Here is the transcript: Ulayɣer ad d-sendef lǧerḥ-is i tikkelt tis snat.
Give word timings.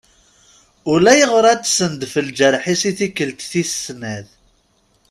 Ulayɣer 0.91 1.45
ad 1.51 1.59
d-sendef 1.63 2.13
lǧerḥ-is 2.27 2.81
i 2.89 2.91
tikkelt 2.97 3.39
tis 3.51 3.71
snat. 3.83 4.29